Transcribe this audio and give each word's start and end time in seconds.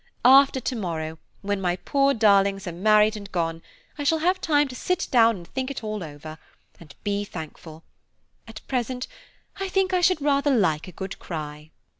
after 0.25 0.59
to 0.59 0.75
morrow, 0.75 1.19
when 1.43 1.61
my 1.61 1.75
poor 1.75 2.11
darlings 2.11 2.65
are 2.65 2.71
married 2.71 3.15
and 3.15 3.31
gone, 3.31 3.61
I 3.99 4.03
shall 4.03 4.17
have 4.17 4.41
time 4.41 4.67
to 4.69 4.75
sit 4.75 5.07
down 5.11 5.35
and 5.35 5.47
think 5.47 5.69
it 5.69 5.83
all 5.83 6.03
over, 6.03 6.39
and 6.79 6.95
be 7.03 7.23
thankful. 7.23 7.83
At 8.47 8.67
present, 8.67 9.05
I 9.59 9.69
think 9.69 9.93
I 9.93 10.01
should 10.01 10.19
rather 10.19 10.49
like 10.57 10.87
a 10.87 10.91
good 10.91 11.19
cry." 11.19 11.69